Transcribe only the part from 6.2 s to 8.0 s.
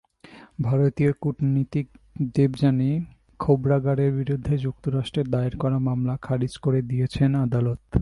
খারিজ করে দিয়েছেন আদালত।